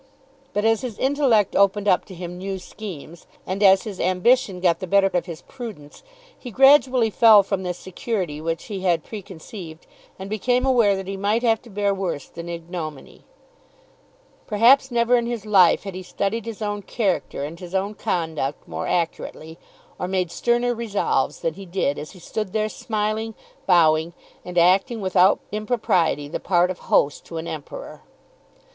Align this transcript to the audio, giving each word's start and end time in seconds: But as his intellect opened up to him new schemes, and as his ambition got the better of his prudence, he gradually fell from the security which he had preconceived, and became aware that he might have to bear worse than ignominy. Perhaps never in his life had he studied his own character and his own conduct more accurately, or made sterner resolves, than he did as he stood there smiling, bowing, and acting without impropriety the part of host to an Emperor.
But 0.51 0.65
as 0.65 0.81
his 0.81 0.97
intellect 0.97 1.55
opened 1.55 1.87
up 1.87 2.05
to 2.05 2.15
him 2.15 2.35
new 2.39 2.57
schemes, 2.57 3.27
and 3.45 3.61
as 3.61 3.83
his 3.83 3.99
ambition 3.99 4.59
got 4.59 4.79
the 4.79 4.87
better 4.87 5.11
of 5.13 5.27
his 5.27 5.43
prudence, 5.43 6.01
he 6.35 6.49
gradually 6.49 7.11
fell 7.11 7.43
from 7.43 7.61
the 7.61 7.71
security 7.71 8.41
which 8.41 8.63
he 8.63 8.79
had 8.79 9.03
preconceived, 9.03 9.85
and 10.17 10.27
became 10.27 10.65
aware 10.65 10.95
that 10.95 11.05
he 11.05 11.17
might 11.17 11.43
have 11.43 11.61
to 11.61 11.69
bear 11.69 11.93
worse 11.93 12.25
than 12.27 12.49
ignominy. 12.49 13.25
Perhaps 14.47 14.89
never 14.89 15.17
in 15.17 15.27
his 15.27 15.45
life 15.45 15.83
had 15.83 15.93
he 15.93 16.01
studied 16.01 16.47
his 16.47 16.63
own 16.63 16.81
character 16.81 17.43
and 17.43 17.59
his 17.59 17.75
own 17.75 17.93
conduct 17.93 18.67
more 18.67 18.87
accurately, 18.87 19.59
or 19.99 20.07
made 20.07 20.31
sterner 20.31 20.73
resolves, 20.73 21.41
than 21.41 21.53
he 21.53 21.65
did 21.67 21.99
as 21.99 22.13
he 22.13 22.19
stood 22.19 22.53
there 22.53 22.69
smiling, 22.69 23.35
bowing, 23.67 24.13
and 24.43 24.57
acting 24.57 24.99
without 24.99 25.39
impropriety 25.51 26.27
the 26.27 26.39
part 26.39 26.71
of 26.71 26.79
host 26.89 27.23
to 27.23 27.37
an 27.37 27.45
Emperor. 27.47 28.01